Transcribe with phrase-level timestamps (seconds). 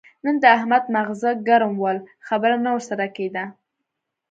[0.23, 1.97] نن د احمد ماغزه ګرم ول؛
[2.27, 3.45] خبره نه ور سره کېده.